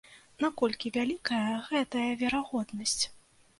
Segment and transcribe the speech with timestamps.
[0.45, 3.01] Наколькі вялікая гэтая верагоднасць?